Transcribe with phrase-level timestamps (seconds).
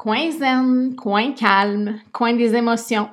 [0.00, 3.10] coin zen, coin calme, coin des émotions.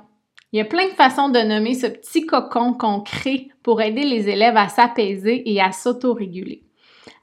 [0.53, 4.05] Il y a plein de façons de nommer ce petit cocon qu'on crée pour aider
[4.05, 6.63] les élèves à s'apaiser et à s'autoréguler.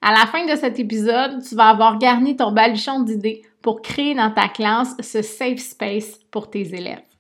[0.03, 4.15] À la fin de cet épisode, tu vas avoir garni ton baluchon d'idées pour créer
[4.15, 7.14] dans ta classe ce safe space pour tes élèves.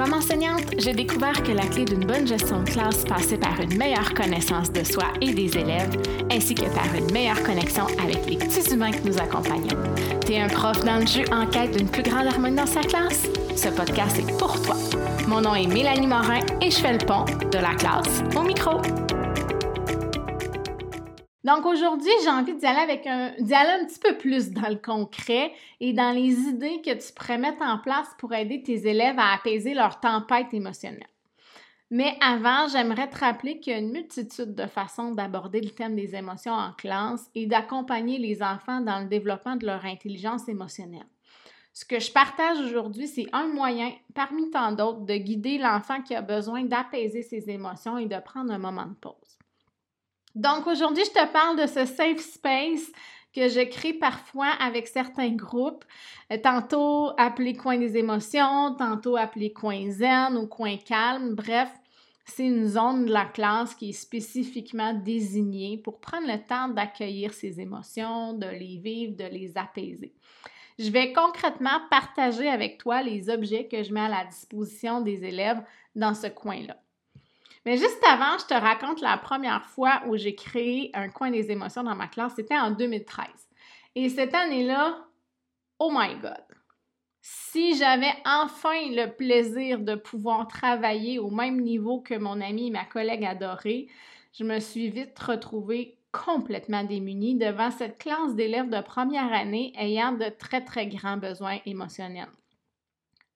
[0.00, 3.76] Comme enseignante, j'ai découvert que la clé d'une bonne gestion de classe passait par une
[3.76, 5.90] meilleure connaissance de soi et des élèves,
[6.32, 9.76] ainsi que par une meilleure connexion avec les petits humains que nous accompagnons.
[10.24, 13.28] T'es un prof dans le jeu en quête d'une plus grande harmonie dans sa classe?
[13.54, 14.76] Ce podcast est pour toi.
[15.28, 18.80] Mon nom est Mélanie Morin et je fais le pont de la classe au micro.
[21.42, 25.52] Donc aujourd'hui, j'ai envie d'y aller avec un, un petit peu plus dans le concret
[25.80, 29.34] et dans les idées que tu pourrais mettre en place pour aider tes élèves à
[29.34, 31.06] apaiser leur tempête émotionnelle.
[31.92, 35.96] Mais avant, j'aimerais te rappeler qu'il y a une multitude de façons d'aborder le thème
[35.96, 41.06] des émotions en classe et d'accompagner les enfants dans le développement de leur intelligence émotionnelle.
[41.72, 46.14] Ce que je partage aujourd'hui, c'est un moyen, parmi tant d'autres, de guider l'enfant qui
[46.14, 49.39] a besoin d'apaiser ses émotions et de prendre un moment de pause.
[50.34, 52.92] Donc aujourd'hui, je te parle de ce safe space
[53.34, 55.84] que je crée parfois avec certains groupes,
[56.32, 61.34] euh, tantôt appelé coin des émotions, tantôt appelé coin zen ou coin calme.
[61.34, 61.70] Bref,
[62.24, 67.32] c'est une zone de la classe qui est spécifiquement désignée pour prendre le temps d'accueillir
[67.32, 70.12] ces émotions, de les vivre, de les apaiser.
[70.78, 75.24] Je vais concrètement partager avec toi les objets que je mets à la disposition des
[75.24, 75.62] élèves
[75.94, 76.76] dans ce coin-là.
[77.66, 81.50] Mais juste avant, je te raconte la première fois où j'ai créé un coin des
[81.50, 82.32] émotions dans ma classe.
[82.36, 83.26] C'était en 2013.
[83.96, 84.96] Et cette année-là,
[85.78, 86.44] oh my God!
[87.22, 92.70] Si j'avais enfin le plaisir de pouvoir travailler au même niveau que mon ami et
[92.70, 93.88] ma collègue adorée,
[94.32, 100.12] je me suis vite retrouvée complètement démunie devant cette classe d'élèves de première année ayant
[100.12, 102.30] de très, très grands besoins émotionnels.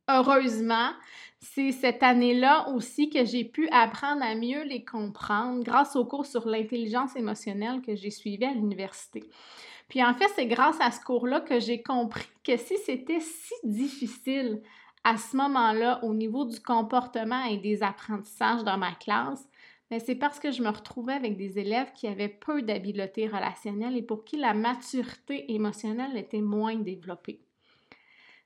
[0.08, 0.90] Heureusement,
[1.40, 6.26] c'est cette année-là aussi que j'ai pu apprendre à mieux les comprendre grâce au cours
[6.26, 9.24] sur l'intelligence émotionnelle que j'ai suivi à l'université.
[9.88, 13.54] Puis en fait, c'est grâce à ce cours-là que j'ai compris que si c'était si
[13.64, 14.62] difficile
[15.04, 19.46] à ce moment-là au niveau du comportement et des apprentissages dans ma classe,
[19.90, 23.96] ben, c'est parce que je me retrouvais avec des élèves qui avaient peu d'habileté relationnelle
[23.96, 27.43] et pour qui la maturité émotionnelle était moins développée.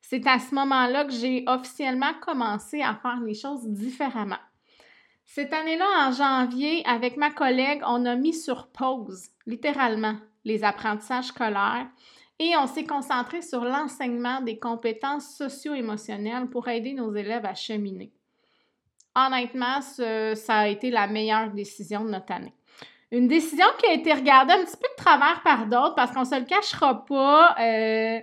[0.01, 4.39] C'est à ce moment-là que j'ai officiellement commencé à faire les choses différemment.
[5.25, 11.27] Cette année-là, en janvier, avec ma collègue, on a mis sur pause, littéralement, les apprentissages
[11.27, 11.87] scolaires
[12.39, 18.13] et on s'est concentré sur l'enseignement des compétences socio-émotionnelles pour aider nos élèves à cheminer.
[19.15, 22.55] Honnêtement, ça a été la meilleure décision de notre année.
[23.11, 26.21] Une décision qui a été regardée un petit peu de travers par d'autres parce qu'on
[26.21, 27.57] ne se le cachera pas.
[27.59, 28.21] Euh,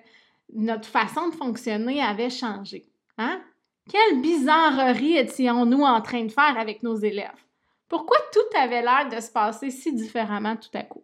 [0.54, 2.86] notre façon de fonctionner avait changé.
[3.18, 3.42] Hein?
[3.90, 7.46] Quelle bizarrerie étions-nous en train de faire avec nos élèves?
[7.88, 11.04] Pourquoi tout avait l'air de se passer si différemment tout à coup?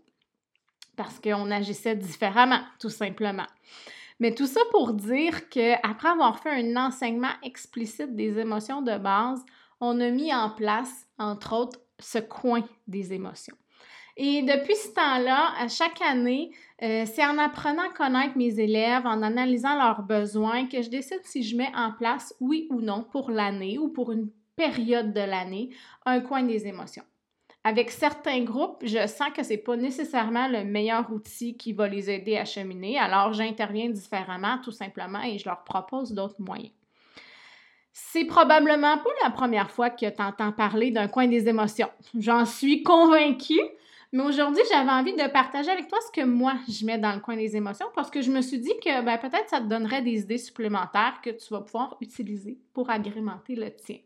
[0.96, 3.46] Parce qu'on agissait différemment, tout simplement.
[4.20, 9.44] Mais tout ça pour dire qu'après avoir fait un enseignement explicite des émotions de base,
[9.80, 13.56] on a mis en place, entre autres, ce coin des émotions.
[14.24, 16.52] Et depuis ce temps-là, à chaque année,
[16.84, 21.22] euh, c'est en apprenant à connaître mes élèves, en analysant leurs besoins, que je décide
[21.24, 25.22] si je mets en place, oui ou non, pour l'année ou pour une période de
[25.22, 25.72] l'année,
[26.06, 27.02] un coin des émotions.
[27.64, 31.88] Avec certains groupes, je sens que ce n'est pas nécessairement le meilleur outil qui va
[31.88, 36.74] les aider à cheminer, alors j'interviens différemment tout simplement et je leur propose d'autres moyens.
[37.92, 41.90] C'est probablement pas la première fois que tu entends parler d'un coin des émotions.
[42.20, 43.60] J'en suis convaincue.
[44.14, 47.22] Mais aujourd'hui, j'avais envie de partager avec toi ce que moi, je mets dans le
[47.22, 50.02] coin des émotions parce que je me suis dit que ben, peut-être ça te donnerait
[50.02, 54.00] des idées supplémentaires que tu vas pouvoir utiliser pour agrémenter le tien.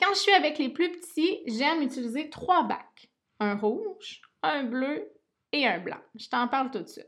[0.00, 3.10] Quand je suis avec les plus petits, j'aime utiliser trois bacs.
[3.38, 5.08] Un rouge, un bleu
[5.52, 6.00] et un blanc.
[6.16, 7.06] Je t'en parle tout de suite.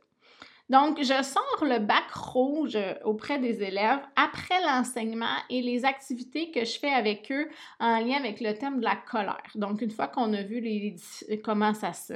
[0.70, 6.52] Donc, je sors le bac rouge euh, auprès des élèves après l'enseignement et les activités
[6.52, 7.48] que je fais avec eux
[7.80, 9.42] en lien avec le thème de la colère.
[9.56, 10.94] Donc, une fois qu'on a vu les,
[11.42, 12.14] comment, ça se,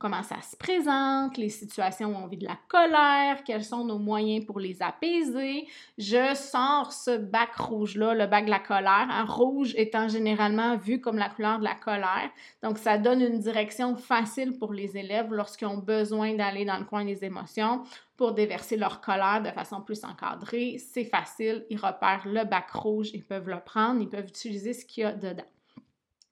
[0.00, 4.00] comment ça se présente, les situations où on vit de la colère, quels sont nos
[4.00, 9.06] moyens pour les apaiser, je sors ce bac rouge-là, le bac de la colère.
[9.10, 12.30] Un rouge étant généralement vu comme la couleur de la colère.
[12.64, 16.84] Donc, ça donne une direction facile pour les élèves lorsqu'ils ont besoin d'aller dans le
[16.84, 17.84] coin des émotions
[18.16, 20.78] pour déverser leur colère de façon plus encadrée.
[20.78, 24.84] C'est facile, ils repèrent le bac rouge, ils peuvent le prendre, ils peuvent utiliser ce
[24.84, 25.44] qu'il y a dedans.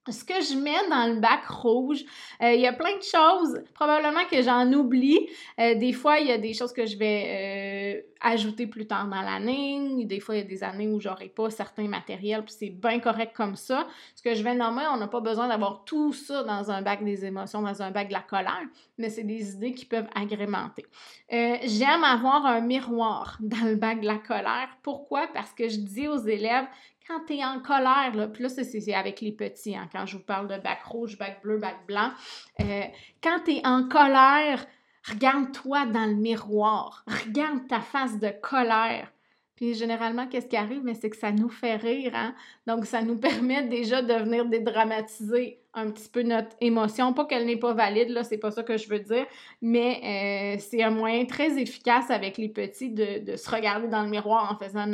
[0.09, 2.03] Ce que je mets dans le bac rouge,
[2.41, 5.27] euh, il y a plein de choses, probablement que j'en oublie.
[5.59, 9.07] Euh, des fois, il y a des choses que je vais euh, ajouter plus tard
[9.07, 10.05] dans l'année.
[10.05, 12.99] Des fois, il y a des années où j'aurai pas certains matériels, puis c'est bien
[12.99, 13.87] correct comme ça.
[14.15, 17.03] Ce que je vais nommer, on n'a pas besoin d'avoir tout ça dans un bac
[17.03, 18.63] des émotions, dans un bac de la colère,
[18.97, 20.85] mais c'est des idées qui peuvent agrémenter.
[21.29, 24.69] J'aime avoir un miroir dans le bac de la colère.
[24.81, 25.27] Pourquoi?
[25.31, 26.65] Parce que je dis aux élèves,
[27.07, 30.17] quand tu es en colère, là, puis là, c'est avec les petits, hein, quand je
[30.17, 32.11] vous parle de bac rouge, bac bleu, bac blanc,
[32.61, 32.81] euh,
[33.23, 34.65] quand tu es en colère,
[35.09, 39.11] regarde-toi dans le miroir, regarde ta face de colère.
[39.55, 40.81] Puis généralement, qu'est-ce qui arrive?
[40.83, 42.33] Mais c'est que ça nous fait rire, hein?
[42.65, 47.13] Donc, ça nous permet déjà de venir dédramatiser un petit peu notre émotion.
[47.13, 49.25] Pas qu'elle n'est pas valide, là, c'est pas ça que je veux dire,
[49.61, 54.03] mais euh, c'est un moyen très efficace avec les petits de, de, se regarder dans
[54.03, 54.91] le miroir en faisant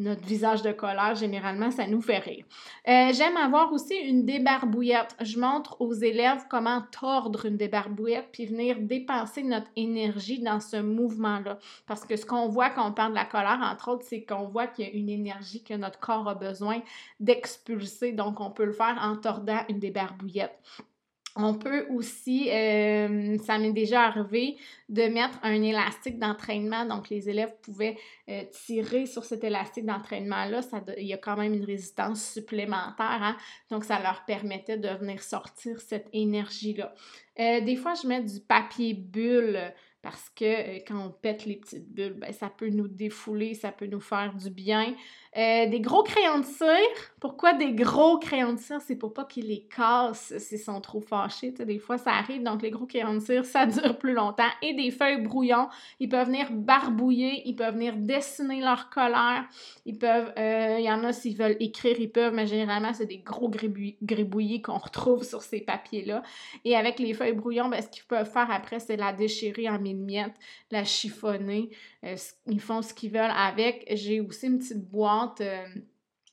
[0.00, 2.44] notre visage de colère, généralement, ça nous fait rire.
[2.88, 5.14] Euh, j'aime avoir aussi une débarbouillette.
[5.20, 10.76] Je montre aux élèves comment tordre une débarbouillette puis venir dépenser notre énergie dans ce
[10.78, 11.58] mouvement-là.
[11.86, 14.48] Parce que ce qu'on voit quand on parle de la colère, entre autres, c'est qu'on
[14.48, 16.80] voit qu'il y a une énergie que notre corps a besoin
[17.20, 18.12] d'expulser.
[18.12, 20.58] Donc, on peut le faire en tordant une débarbouillette.
[21.36, 24.56] On peut aussi, euh, ça m'est déjà arrivé,
[24.88, 26.84] de mettre un élastique d'entraînement.
[26.84, 27.96] Donc, les élèves pouvaient
[28.28, 30.60] euh, tirer sur cet élastique d'entraînement-là.
[30.98, 33.22] Il y a quand même une résistance supplémentaire.
[33.22, 33.36] Hein.
[33.70, 36.92] Donc, ça leur permettait de venir sortir cette énergie-là.
[37.38, 39.72] Euh, des fois, je mets du papier bulle
[40.02, 43.86] parce que quand on pète les petites bulles, ben, ça peut nous défouler, ça peut
[43.86, 44.94] nous faire du bien.
[45.36, 46.66] Euh, des gros crayons de cire.
[47.20, 48.80] Pourquoi des gros crayons de cire?
[48.80, 51.52] C'est pour pas qu'ils les cassent s'ils sont trop fâchés.
[51.52, 52.42] des fois, ça arrive.
[52.42, 54.50] Donc, les gros crayons de cire, ça dure plus longtemps.
[54.60, 55.68] Et des feuilles brouillons.
[56.00, 57.42] Ils peuvent venir barbouiller.
[57.48, 59.44] Ils peuvent venir dessiner leur colère.
[59.86, 60.32] Ils peuvent...
[60.36, 62.34] Euh, il y en a, s'ils veulent écrire, ils peuvent.
[62.34, 66.24] Mais généralement, c'est des gros gribouillis qu'on retrouve sur ces papiers-là.
[66.64, 69.78] Et avec les feuilles brouillons, ben, ce qu'ils peuvent faire après, c'est la déchirer en
[69.78, 70.34] mille miettes,
[70.72, 71.70] la chiffonner.
[72.04, 72.16] Euh,
[72.46, 73.84] ils font ce qu'ils veulent avec.
[73.90, 75.64] J'ai aussi une petite boîte euh,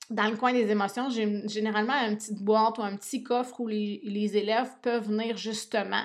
[0.09, 1.09] dans le coin des émotions.
[1.09, 6.03] J'ai généralement une petite boîte ou un petit coffre où les, élèves peuvent venir justement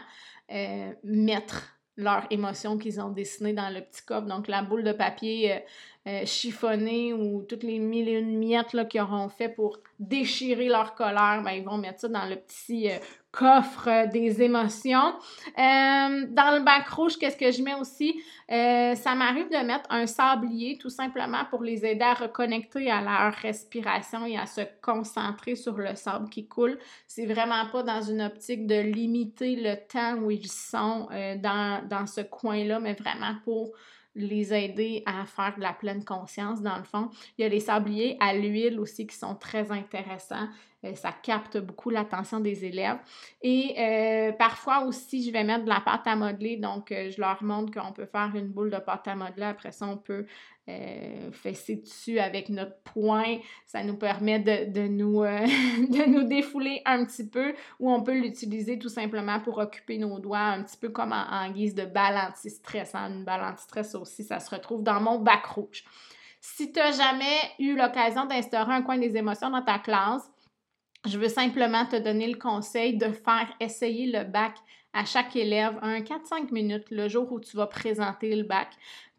[0.53, 4.27] euh, mettre leurs émotions qu'ils ont dessinées dans le petit coffre.
[4.27, 5.63] Donc, la boule de papier
[6.25, 11.43] chiffonnée ou toutes les mille et une miettes qu'ils auront fait pour déchirer leur colère,
[11.45, 12.89] ben, ils vont mettre ça dans le petit
[13.33, 15.15] coffre des émotions.
[15.59, 18.23] Euh, dans le bac rouge, qu'est-ce que je mets aussi?
[18.51, 23.01] Euh, ça m'arrive de mettre un sablier tout simplement pour les aider à reconnecter à
[23.01, 26.79] leur respiration et à se concentrer sur le sable qui coule.
[27.07, 31.89] C'est vraiment pas dans une optique de limiter le temps où ils sont euh, dans,
[31.89, 33.73] dans ce coin-là, mais vraiment pour
[34.15, 37.09] les aider à faire de la pleine conscience, dans le fond.
[37.39, 40.49] Il y a les sabliers à l'huile aussi qui sont très intéressants.
[40.85, 42.99] Euh, ça capte beaucoup l'attention des élèves.
[43.41, 46.57] Et euh, parfois aussi, je vais mettre de la pâte à modeler.
[46.57, 49.45] Donc, euh, je leur montre qu'on peut faire une boule de pâte à modeler.
[49.47, 50.27] Après ça, on peut
[51.33, 53.39] fesser dessus avec notre poing.
[53.67, 58.79] Ça nous permet de, nous, de nous défouler un petit peu ou on peut l'utiliser
[58.79, 62.95] tout simplement pour occuper nos doigts un petit peu comme en, guise de balle anti-stress.
[62.95, 63.11] Hein.
[63.11, 65.83] Une balle anti-stress aussi, ça se retrouve dans mon bac rouge.
[66.41, 70.32] Si tu n'as jamais eu l'occasion d'instaurer un coin des émotions dans ta classe,
[71.07, 74.55] je veux simplement te donner le conseil de faire essayer le bac
[74.93, 78.69] à chaque élève un 4-5 minutes le jour où tu vas présenter le bac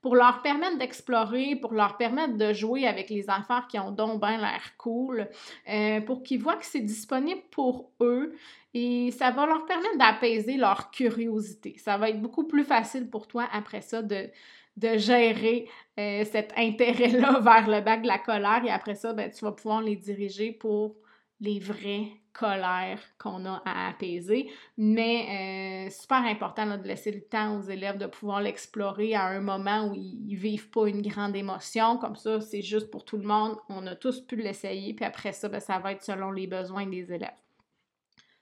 [0.04, 4.20] pour leur permettre d'explorer, pour leur permettre de jouer avec les affaires qui ont donc
[4.20, 5.30] bien l'air cool,
[5.70, 8.36] euh, pour qu'ils voient que c'est disponible pour eux
[8.74, 11.78] et ça va leur permettre d'apaiser leur curiosité.
[11.78, 14.30] Ça va être beaucoup plus facile pour toi après ça de,
[14.76, 19.46] gérer euh, cet intérêt-là vers le bac de la colère et après ça, ben, tu
[19.46, 20.96] vas pouvoir les diriger pour
[21.44, 24.50] les vraies colères qu'on a à apaiser.
[24.78, 29.42] Mais euh, super important de laisser le temps aux élèves de pouvoir l'explorer à un
[29.42, 31.98] moment où ils ne vivent pas une grande émotion.
[31.98, 33.58] Comme ça, c'est juste pour tout le monde.
[33.70, 34.94] On a tous pu l'essayer.
[34.94, 37.30] Puis après ça, ben, ça va être selon les besoins des élèves.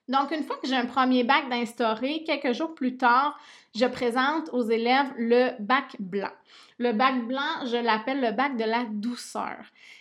[0.08, 3.40] Donc, une fois que j'ai un premier bac d'instaurer, quelques jours plus tard,
[3.76, 6.32] je présente aux élèves le bac blanc.
[6.82, 9.60] Le bac blanc, je l'appelle le bac de la douceur.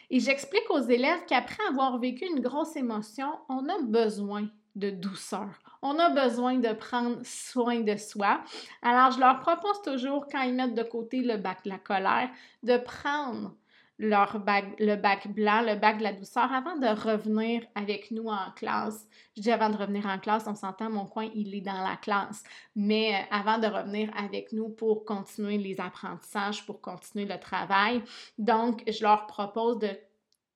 [0.08, 5.50] Et j'explique aux élèves qu'après avoir vécu une grosse émotion, on a besoin de douceur.
[5.82, 8.40] On a besoin de prendre soin de soi.
[8.80, 12.30] Alors, je leur propose toujours, quand ils mettent de côté le bac de la colère,
[12.62, 13.52] de prendre
[14.00, 18.28] leur bac, le bac blanc, le bac de la douceur, avant de revenir avec nous
[18.28, 19.06] en classe.
[19.36, 21.96] Je dis avant de revenir en classe, on s'entend, mon coin, il est dans la
[21.96, 22.42] classe.
[22.74, 28.02] Mais euh, avant de revenir avec nous pour continuer les apprentissages, pour continuer le travail.
[28.38, 29.90] Donc, je leur propose de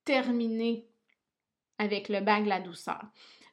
[0.05, 0.87] terminer
[1.79, 3.03] avec le bac de la douceur.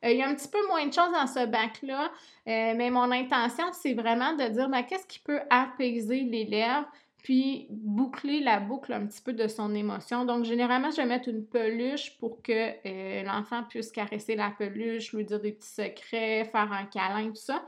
[0.03, 2.12] il y a un petit peu moins de choses dans ce bac-là,
[2.45, 6.86] mais mon intention, c'est vraiment de dire ben, qu'est-ce qui peut apaiser l'élève,
[7.23, 10.25] puis boucler la boucle un petit peu de son émotion.
[10.25, 15.23] Donc, généralement, je vais mettre une peluche pour que l'enfant puisse caresser la peluche, lui
[15.23, 17.63] dire des petits secrets, faire un câlin, tout ça.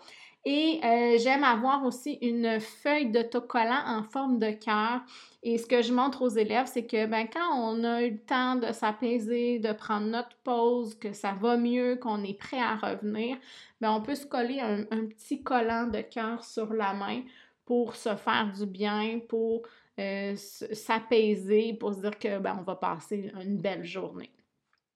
[0.46, 5.02] Et euh, j'aime avoir aussi une feuille d'autocollant en forme de cœur.
[5.42, 8.20] Et ce que je montre aux élèves, c'est que ben, quand on a eu le
[8.20, 12.76] temps de s'apaiser, de prendre notre pause, que ça va mieux, qu'on est prêt à
[12.76, 13.38] revenir,
[13.80, 17.22] ben, on peut se coller un, petit collant de cœur sur la main
[17.66, 19.64] pour se faire du bien, pour
[20.00, 24.32] euh, s'apaiser, pour se dire que ben, on va passer une belle journée.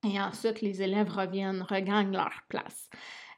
[0.04, 2.90] Et ensuite, les élèves reviennent, regagnent leur place.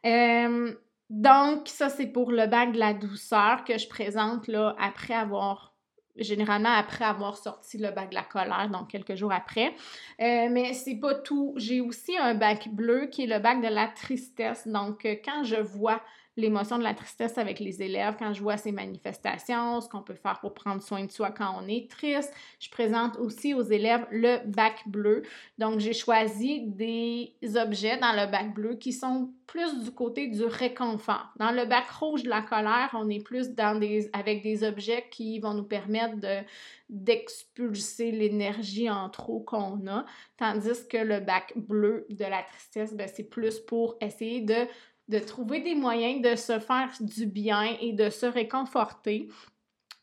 [0.05, 0.73] Euh,
[1.09, 5.69] donc, ça, c'est pour le bac de la douceur que je présente là après avoir
[6.19, 9.73] généralement après avoir sorti le bac de la colère, donc quelques jours après.
[10.21, 11.53] Euh, mais c'est pas tout.
[11.57, 14.67] J'ai aussi un bac bleu qui est le bac de la tristesse.
[14.67, 16.01] Donc, euh, quand je vois
[16.39, 20.15] l'émotion de la tristesse avec les élèves quand je vois ces manifestations, ce qu'on peut
[20.15, 22.33] faire pour prendre soin de soi quand on est triste.
[22.59, 25.23] Je présente aussi aux élèves le bac bleu.
[25.57, 30.43] Donc, j'ai choisi des objets dans le bac bleu qui sont plus du côté du
[30.43, 31.33] réconfort.
[31.37, 35.05] Dans le bac rouge de la colère, on est plus dans des, avec des objets
[35.09, 36.45] qui vont nous permettre de,
[36.89, 40.05] d'expulser l'énergie en trop qu'on a,
[40.37, 44.67] tandis que le bac bleu de la tristesse, ben, c'est plus pour essayer de
[45.09, 49.27] de trouver des moyens de se faire du bien et de se réconforter.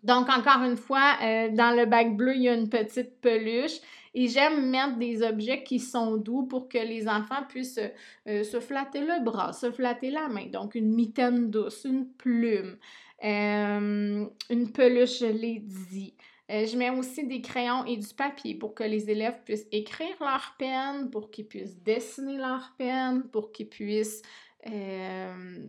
[0.02, 3.80] Donc, encore une fois, euh, dans le bac bleu, il y a une petite peluche
[4.14, 7.80] et j'aime mettre des objets qui sont doux pour que les enfants puissent
[8.28, 10.46] euh, se flatter le bras, se flatter la main.
[10.46, 12.76] Donc, une mitaine douce, une plume,
[13.24, 16.14] euh, une peluche, je l'ai dit.
[16.48, 20.54] je mets aussi des crayons et du papier pour que les élèves puissent écrire leur
[20.58, 24.22] peine, pour qu'ils puissent dessiner leur peine, pour qu'ils puissent
[24.70, 25.66] euh,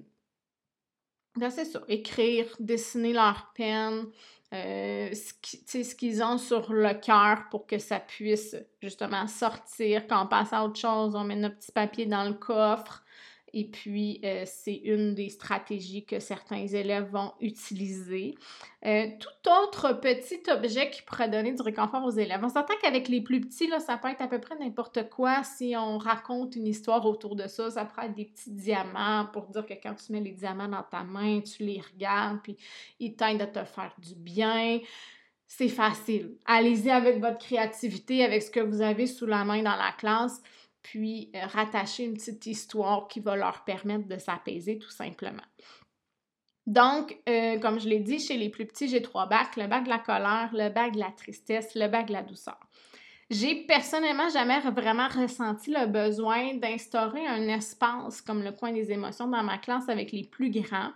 [1.35, 4.07] ben, c'est ça, écrire, dessiner leur peine,
[4.53, 10.07] euh, ce qu'ils ont sur le cœur pour que ça puisse justement sortir.
[10.07, 13.03] Quand on passe à autre chose, on met notre petit papier dans le coffre.
[13.57, 18.35] Et puis, euh, c'est une des stratégies que certains élèves vont utiliser.
[18.85, 22.39] Euh, tout autre petit objet qui pourrait donner du réconfort aux élèves.
[22.43, 25.41] On s'entend qu'avec les plus petits, là, ça peut être à peu près n'importe quoi.
[25.43, 29.47] Si on raconte une histoire autour de ça, ça pourrait être des petits diamants pour
[29.47, 32.57] dire que quand tu mets les diamants dans ta main, tu les regardes, puis
[32.99, 34.81] ils t'aident à te faire du bien
[35.49, 36.35] c'est facile.
[36.45, 40.41] Allez-y avec votre créativité, avec ce que vous avez sous la main dans la classe
[40.81, 45.43] puis euh, rattacher une petite histoire qui va leur permettre de s'apaiser tout simplement.
[46.65, 49.85] Donc, euh, comme je l'ai dit, chez les plus petits, j'ai trois bacs, le bac
[49.85, 52.59] de la colère, le bac de la tristesse, le bac de la douceur.
[53.29, 59.27] J'ai personnellement jamais vraiment ressenti le besoin d'instaurer un espace comme le coin des émotions
[59.27, 60.91] dans ma classe avec les plus grands.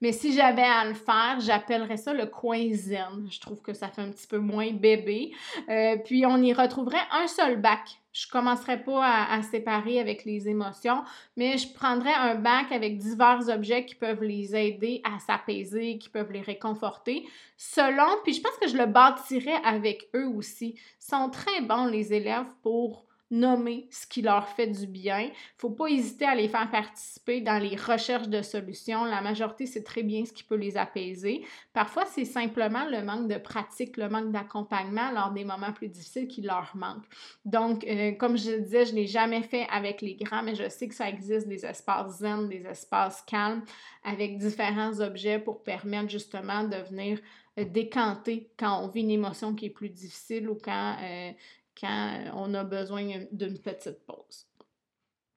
[0.00, 3.28] Mais si j'avais à le faire, j'appellerais ça le coin zen.
[3.30, 5.32] Je trouve que ça fait un petit peu moins bébé.
[5.68, 8.00] Euh, puis on y retrouverait un seul bac.
[8.16, 11.04] Je commencerai pas à, séparer avec les émotions,
[11.36, 16.08] mais je prendrais un bac avec divers objets qui peuvent les aider à s'apaiser, qui
[16.08, 20.76] peuvent les réconforter, selon, puis je pense que je le bâtirais avec eux aussi.
[20.78, 25.20] Ils sont très bons, les élèves, pour nommer ce qui leur fait du bien.
[25.20, 29.04] Il faut pas hésiter à les faire participer dans les recherches de solutions.
[29.04, 31.44] La majorité sait très bien ce qui peut les apaiser.
[31.72, 36.28] Parfois, c'est simplement le manque de pratique, le manque d'accompagnement lors des moments plus difficiles
[36.28, 37.04] qui leur manque.
[37.44, 40.86] Donc, euh, comme je disais, je l'ai jamais fait avec les grands, mais je sais
[40.86, 43.64] que ça existe des espaces zen, des espaces calmes
[44.04, 47.18] avec différents objets pour permettre justement de venir
[47.58, 51.32] euh, décanter quand on vit une émotion qui est plus difficile ou quand euh,
[51.80, 54.46] quand euh, on a besoin d'une petite pause.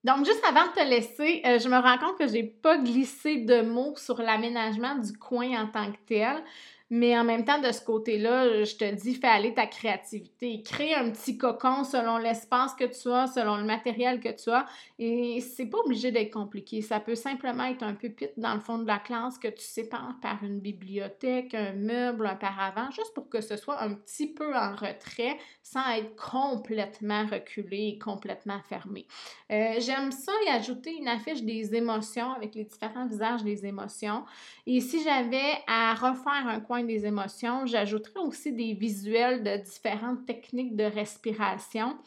[0.04, 2.78] Donc, juste avant de te laisser, euh, je me rends compte que je n'ai pas
[2.78, 6.42] glissé de mots sur l'aménagement du coin en tant que tel.
[6.90, 10.64] Mais en même temps, de ce côté-là, je te dis, fais aller ta créativité.
[10.64, 14.66] Crée un petit cocon selon l'espace que tu as, selon le matériel que tu as.
[14.98, 16.82] Et c'est pas obligé d'être compliqué.
[16.82, 20.16] Ça peut simplement être un pupitre dans le fond de la classe que tu sépares
[20.22, 24.56] par une bibliothèque, un meuble, un paravent, juste pour que ce soit un petit peu
[24.56, 29.06] en retrait sans être complètement reculé et complètement fermé.
[29.52, 34.24] Euh, j'aime ça y ajouter une affiche des émotions avec les différents visages des émotions.
[34.66, 40.26] Et si j'avais à refaire un coin des émotions, j'ajouterais aussi des visuels de différentes
[40.26, 41.98] techniques de respiration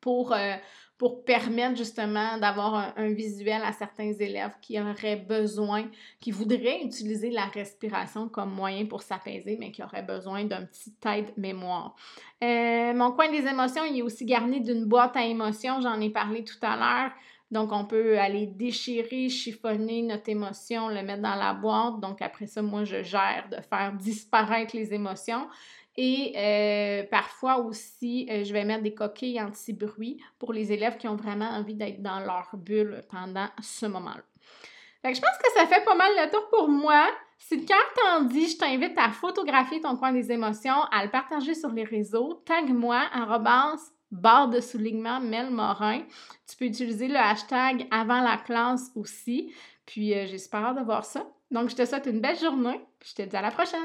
[0.00, 0.54] pour, euh,
[0.98, 5.84] pour permettre justement d'avoir un, visuel à certains élèves qui auraient besoin,
[6.20, 10.94] qui voudraient utiliser la respiration comme moyen pour s'apaiser, mais qui auraient besoin d'un petit
[11.06, 11.96] aide-mémoire.
[12.42, 16.10] Euh, mon coin des émotions, il est aussi garni d'une boîte à émotions, j'en ai
[16.10, 17.12] parlé tout à l'heure.
[17.50, 22.00] Donc, on peut aller déchirer, chiffonner notre émotion, le mettre dans la boîte.
[22.00, 25.48] Donc, après ça, moi, je gère de faire disparaître les émotions.
[25.96, 31.08] Et euh, parfois aussi, euh, je vais mettre des coquilles anti-bruit pour les élèves qui
[31.08, 34.22] ont vraiment envie d'être dans leur bulle pendant ce moment-là.
[35.04, 37.06] je pense que ça fait pas mal le tour pour moi.
[37.38, 41.10] Si le cœur t'en dit, je t'invite à photographier ton coin des émotions, à le
[41.10, 42.42] partager sur les réseaux.
[42.46, 43.76] Tag-moi, arrobas,
[44.10, 46.00] barre de soulignement Mel Morin.
[46.48, 49.52] Tu peux utiliser le hashtag avant la classe aussi.
[49.86, 51.24] Puis euh, j'espère de voir ça.
[51.50, 52.80] Donc, je te souhaite une belle journée.
[53.04, 53.80] je te dis à la prochaine.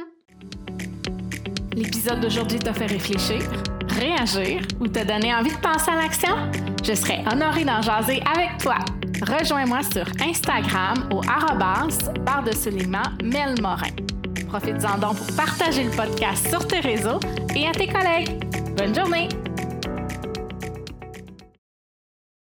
[1.75, 3.41] L'épisode d'aujourd'hui t'a fait réfléchir,
[3.89, 6.35] réagir ou t'a donné envie de passer à l'action?
[6.83, 8.77] Je serais honorée d'en jaser avec toi.
[9.21, 13.91] Rejoins-moi sur Instagram au arrobas barre de soulignement Mel Morin.
[14.47, 17.19] Profites-en donc pour partager le podcast sur tes réseaux
[17.55, 18.41] et à tes collègues.
[18.77, 19.27] Bonne journée!